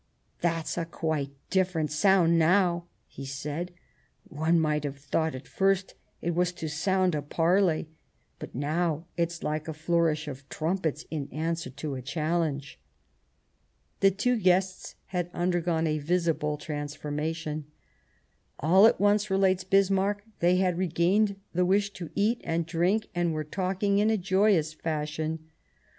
That's 0.41 0.79
a 0.79 0.85
quite 0.85 1.29
different 1.51 1.91
sound 1.91 2.39
now," 2.39 2.85
he 3.07 3.23
said;" 3.23 3.71
one 4.23 4.59
might 4.59 4.83
have 4.83 4.97
thought 4.97 5.35
at 5.35 5.47
first 5.47 5.93
it 6.23 6.33
was 6.33 6.51
to 6.53 6.67
sound 6.67 7.13
a 7.13 7.21
parley; 7.21 7.87
but 8.39 8.55
now 8.55 9.05
it's 9.15 9.43
like 9.43 9.67
a 9.67 9.75
flourish 9.75 10.27
of 10.27 10.49
trumpets 10.49 11.05
in 11.11 11.29
answer 11.31 11.69
to 11.69 11.93
a 11.93 12.01
challenge." 12.01 12.79
The 13.99 14.09
two 14.09 14.37
guests 14.37 14.95
had 15.05 15.29
undergone 15.35 15.85
a 15.85 15.99
visible 15.99 16.57
trans 16.57 16.95
formation." 16.95 17.65
All 18.59 18.87
at 18.87 18.99
once," 18.99 19.29
relates 19.29 19.63
Bismarck," 19.63 20.23
they 20.39 20.55
had 20.55 20.79
re 20.79 20.87
gained 20.87 21.35
the 21.53 21.63
wish 21.63 21.93
to 21.93 22.09
eat 22.15 22.41
and 22.43 22.65
drink 22.65 23.09
and 23.13 23.33
were 23.35 23.43
talking 23.43 23.99
in 23.99 24.09
a 24.09 24.17
joyous 24.17 24.73
fashion. 24.73 25.51